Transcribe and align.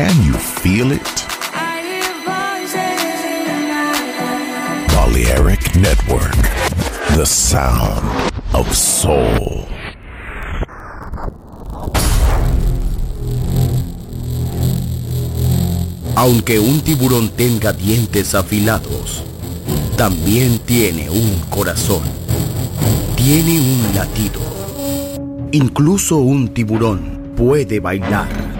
Can 0.00 0.22
you 0.24 0.32
feel 0.32 0.92
it? 0.92 1.26
Balearic 4.96 5.76
Network, 5.76 6.32
the 7.18 7.26
sound 7.26 8.32
of 8.54 8.66
soul. 8.74 9.66
Aunque 16.16 16.58
un 16.58 16.80
tiburón 16.80 17.28
tenga 17.36 17.74
dientes 17.74 18.34
afilados, 18.34 19.22
también 19.98 20.60
tiene 20.60 21.10
un 21.10 21.42
corazón. 21.50 22.04
Tiene 23.16 23.60
un 23.60 23.94
latido. 23.94 24.40
Incluso 25.52 26.16
un 26.16 26.48
tiburón 26.54 27.34
puede 27.36 27.80
bailar. 27.80 28.59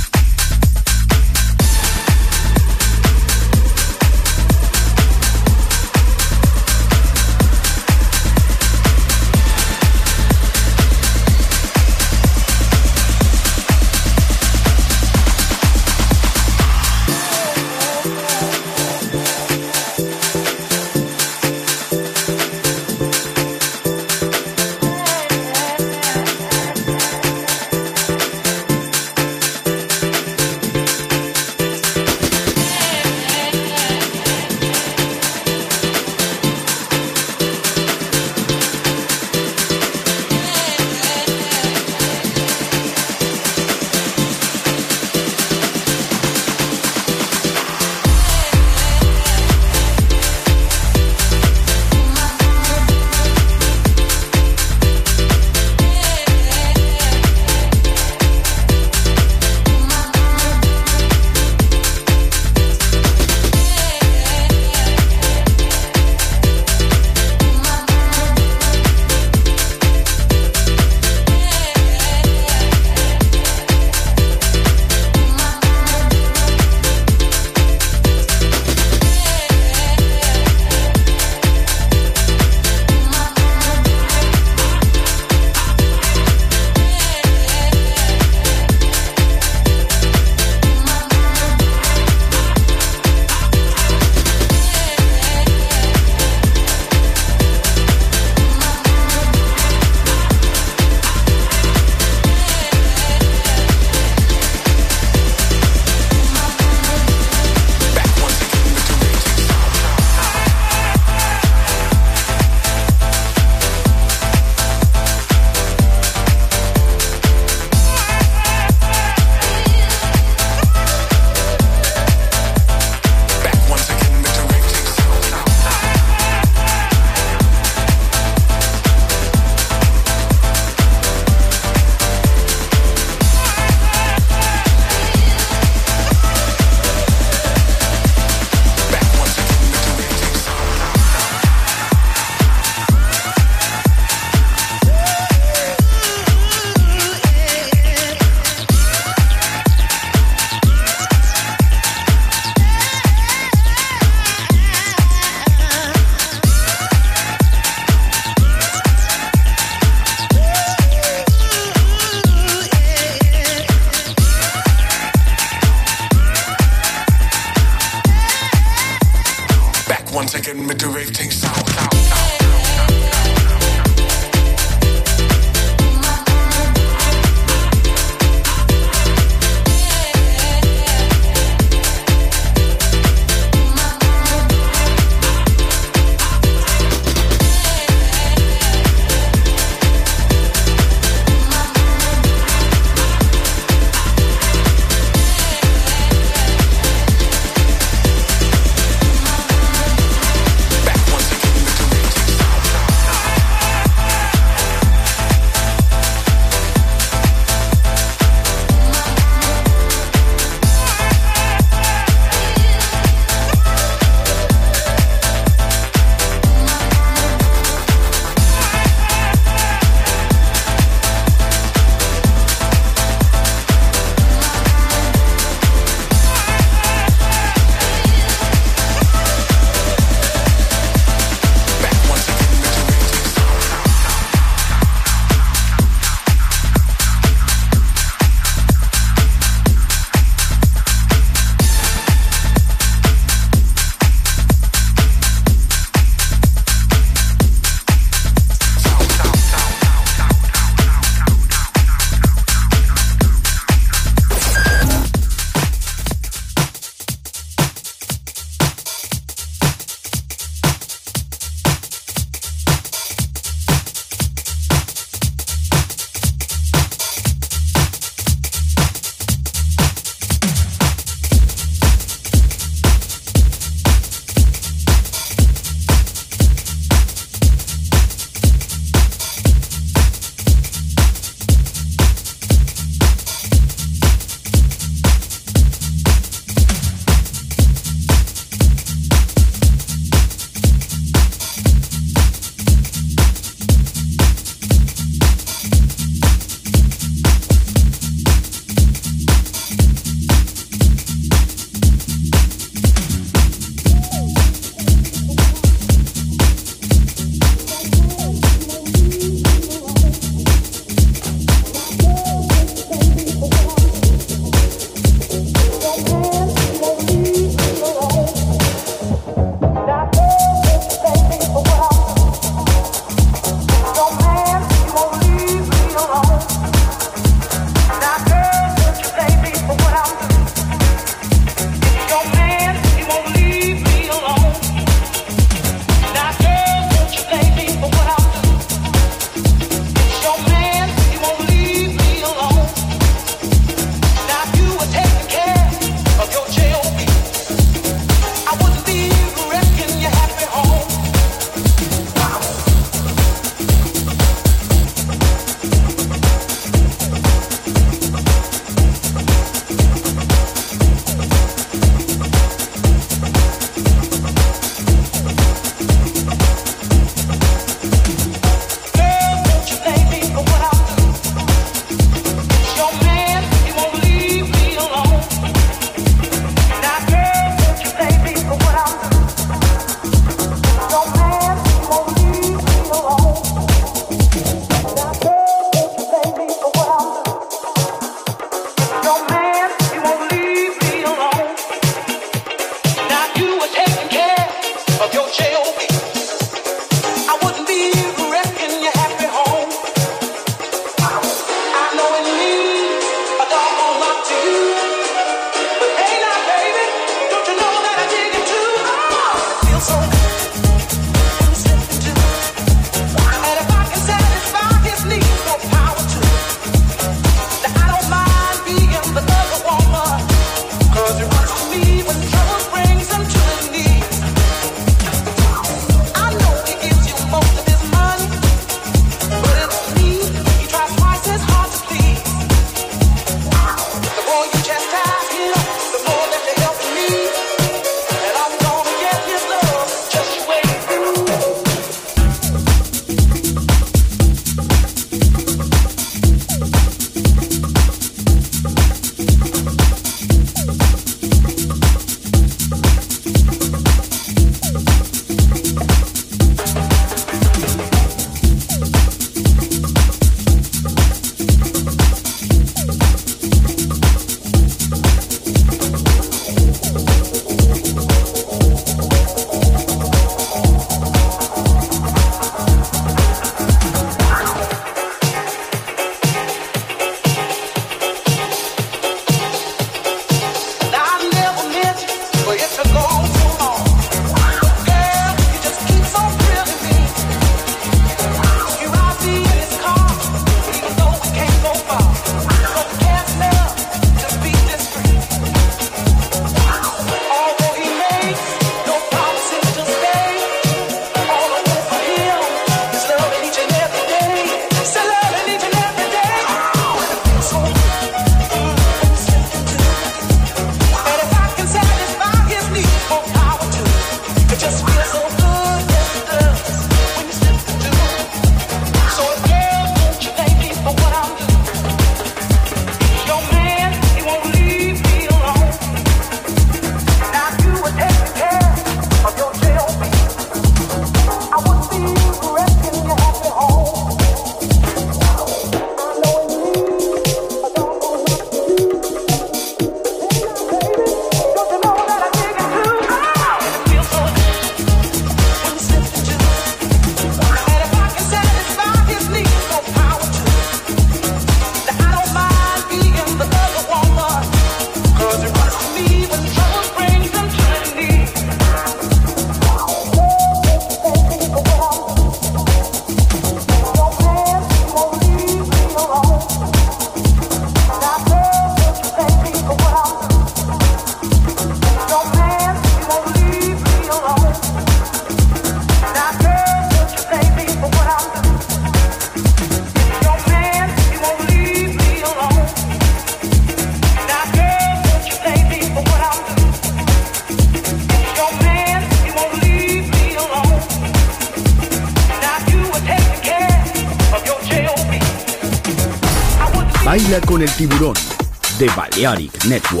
Chaotic 599.21 599.65
Network. 599.67 600.00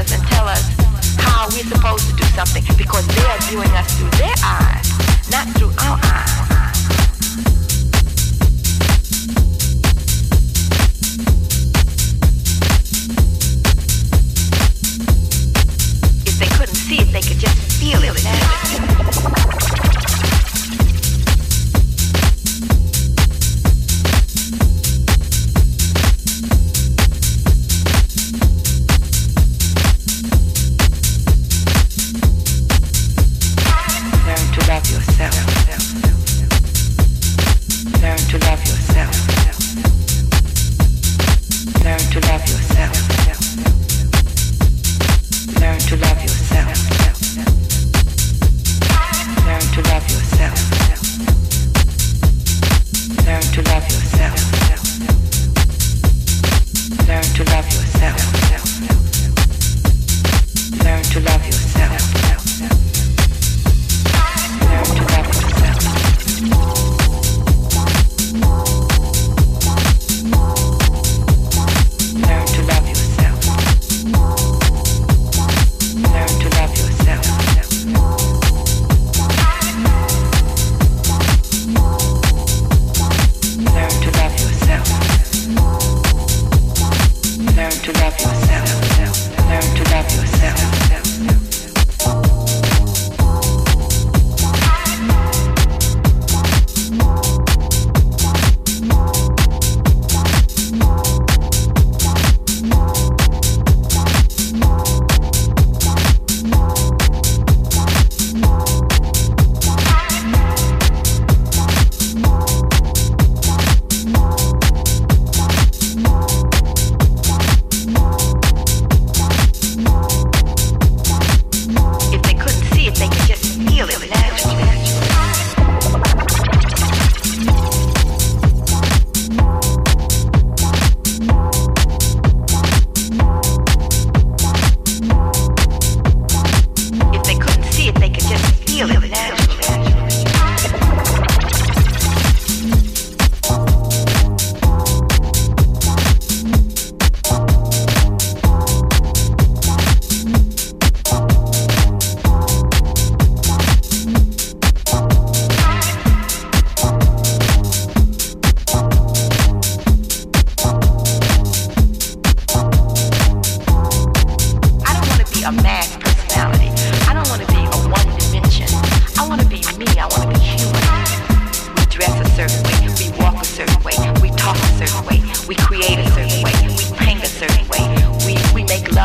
us 0.00 0.12
and 0.14 0.22
tell 0.28 0.48
us 0.48 0.64
how 1.18 1.46
we're 1.48 1.64
supposed 1.64 2.08
to 2.08 2.16
do 2.16 2.24
something 2.34 2.64
because 2.78 3.06
they 3.08 3.22
are 3.22 3.38
viewing 3.48 3.70
us 3.72 3.98
through 3.98 4.10
their 4.12 4.34
eyes. 4.42 4.79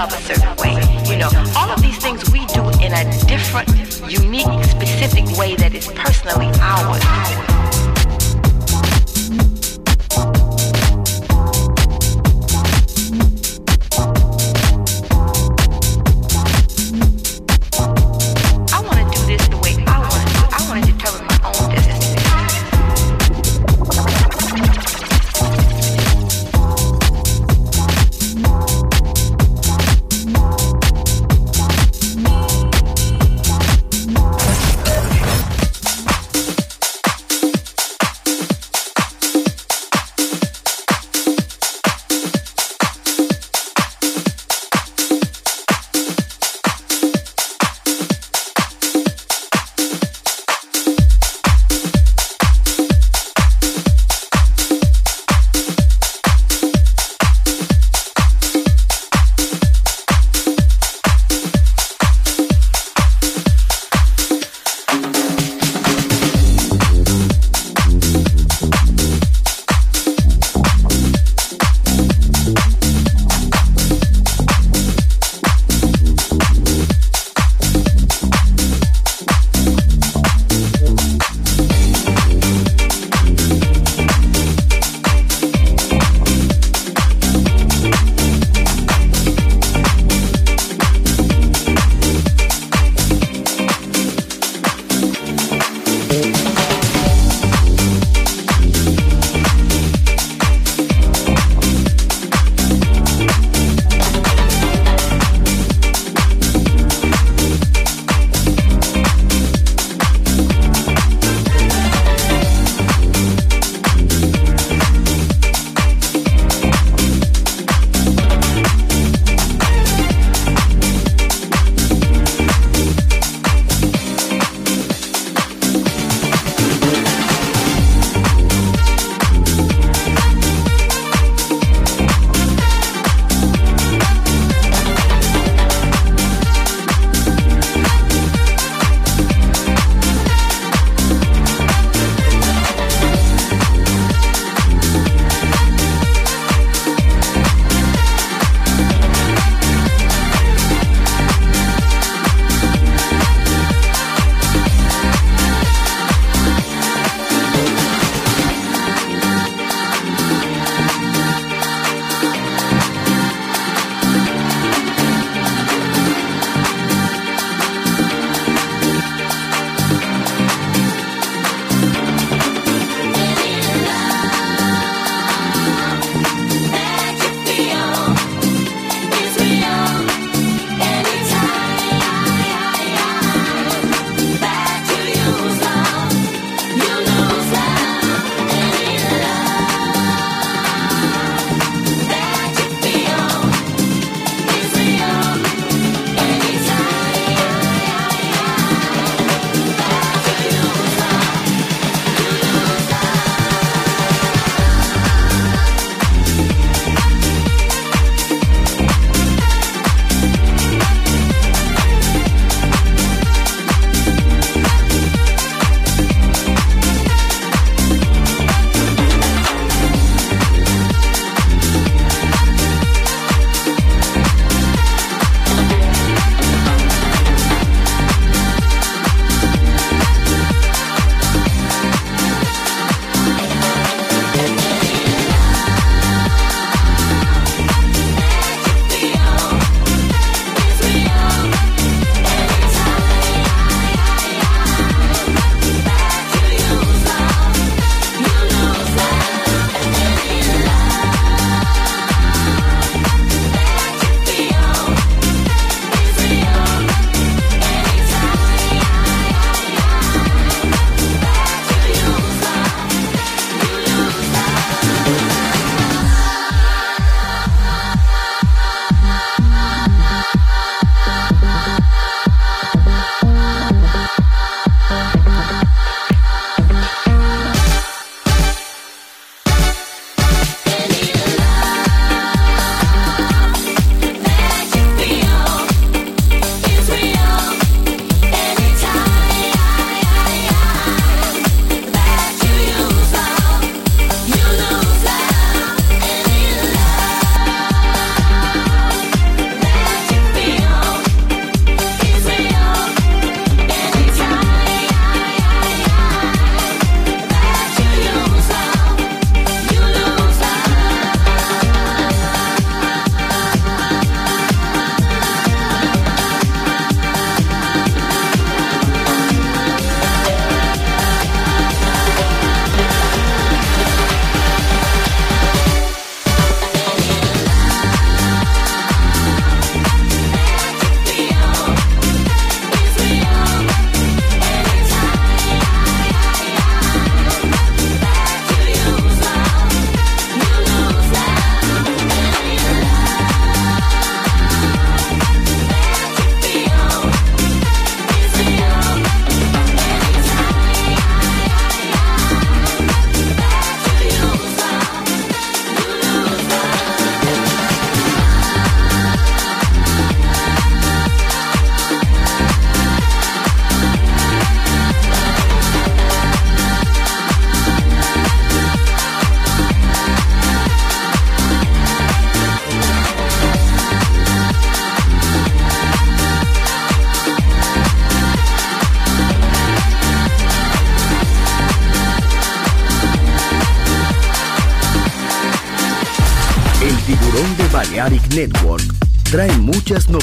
love 0.05 0.19
a 0.19 0.23
certain 0.23 0.55
way. 0.57 0.73
You 1.09 1.17
know, 1.17 1.29
all 1.55 1.69
of 1.69 1.81
these 1.81 1.97
things 1.97 2.29
we 2.31 2.45
do 2.47 2.61
in 2.79 2.93
a 2.93 3.03
different, 3.27 3.69
unique, 4.07 4.63
specific 4.65 5.25
way 5.37 5.55
that 5.55 5.73
is 5.73 5.87
personally 5.87 6.51
ours. 6.59 7.54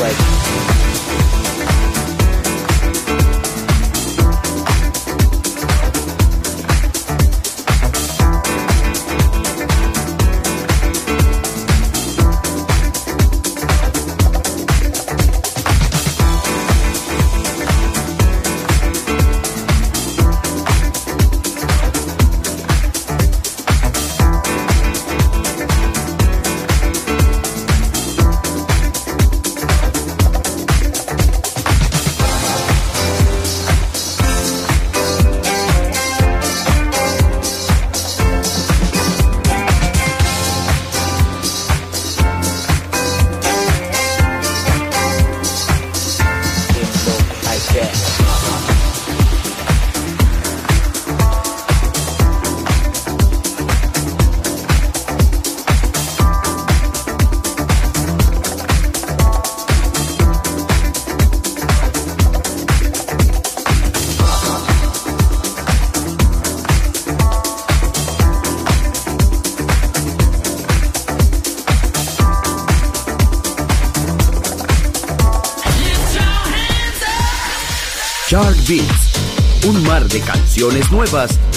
like 0.00 0.77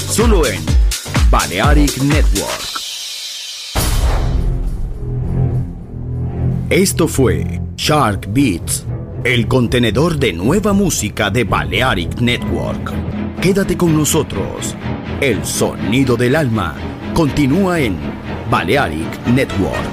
solo 0.08 0.45
en 0.45 0.64
Balearic 1.30 1.97
Network. 2.04 2.70
Esto 6.70 7.06
fue 7.10 7.60
Shark 7.76 8.30
Beats, 8.30 8.86
el 9.26 9.49
contenedor 9.49 10.18
de 10.18 10.32
nueva 10.32 10.72
música 10.72 11.30
de 11.30 11.43
Balearic 11.43 12.22
Network. 12.22 12.93
Quédate 13.41 13.76
con 13.76 13.97
nosotros. 13.97 14.74
El 15.20 15.43
sonido 15.43 16.16
del 16.16 16.38
alma 16.38 16.74
continúa 17.14 17.82
en 17.82 17.97
Balearic 18.49 19.28
Network. 19.28 19.91